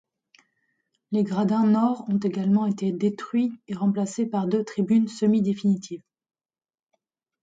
[1.11, 6.01] Les gradins nord ont également été détruits et remplacés par deux tribunes semi-définitives.